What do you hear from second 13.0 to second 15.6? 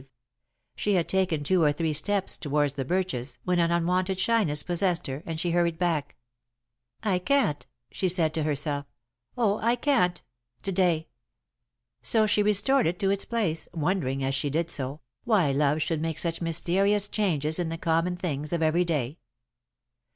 its place, wondering, as she did so, why